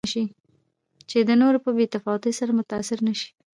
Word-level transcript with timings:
چې 1.09 1.17
د 1.27 1.29
نورو 1.41 1.57
په 1.65 1.71
بې 1.77 1.85
تفاوتۍ 1.93 2.33
سره 2.39 2.51
متأثره 2.59 3.01
نه 3.07 3.13
شي. 3.19 3.29